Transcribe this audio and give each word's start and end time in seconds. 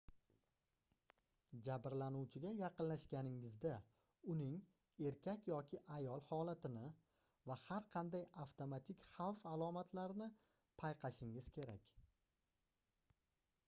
jabrlanuvchiga 1.65 2.53
yaqinlashganingizda 2.59 3.73
uning 4.35 4.55
erkak 5.11 5.45
yoki 5.51 5.81
ayol 5.97 6.25
holatini 6.31 6.87
va 7.51 7.59
har 7.67 7.85
qanday 7.97 8.25
avtomatik 8.47 9.05
xavf 9.13 9.47
alomatlarini 9.53 10.31
payqashingiz 10.83 11.51
kerak 11.61 11.89